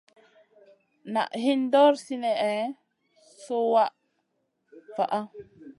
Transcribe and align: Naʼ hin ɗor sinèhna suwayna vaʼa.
Naʼ 1.13 1.31
hin 1.43 1.61
ɗor 1.71 1.93
sinèhna 2.03 2.65
suwayna 3.43 3.97
vaʼa. 4.95 5.19